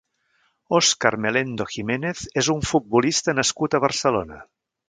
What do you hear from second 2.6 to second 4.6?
futbolista nascut a Barcelona.